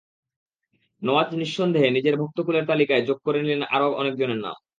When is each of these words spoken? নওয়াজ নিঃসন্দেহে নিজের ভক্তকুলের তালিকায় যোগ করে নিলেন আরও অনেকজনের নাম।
নওয়াজ 1.01 1.29
নিঃসন্দেহে 1.33 1.89
নিজের 1.91 2.15
ভক্তকুলের 2.21 2.67
তালিকায় 2.67 3.03
যোগ 3.05 3.17
করে 3.25 3.39
নিলেন 3.41 3.61
আরও 3.75 3.87
অনেকজনের 4.01 4.39
নাম। 4.45 4.57